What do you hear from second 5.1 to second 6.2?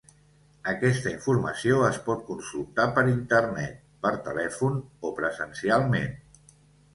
presencialment.